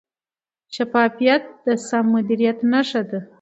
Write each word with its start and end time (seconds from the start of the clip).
شفافیت 0.75 1.43
د 1.65 1.67
سم 1.87 2.05
مدیریت 2.15 2.57
نښه 2.71 3.01
ده. 3.09 3.19